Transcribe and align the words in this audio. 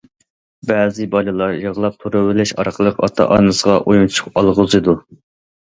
بەزى 0.69 1.05
بالىلار 1.11 1.53
يىغلاپ 1.65 1.99
تۇرۇۋېلىش 2.05 2.55
ئارقىلىق 2.59 3.07
ئاتا- 3.09 3.29
ئانىسىغا 3.37 3.79
ئويۇنچۇق 3.87 4.35
ئالغۇزىدۇ. 4.35 5.03